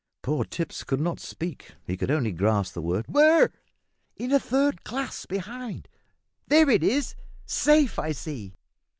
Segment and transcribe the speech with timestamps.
[0.23, 3.51] Poor Tipps could not speak he could only gasp the word, "Where?"
[4.17, 5.87] "In a third class, behind
[6.47, 7.13] there, it is
[7.45, 8.55] safe, I see."